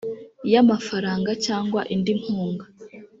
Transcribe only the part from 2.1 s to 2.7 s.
nkunga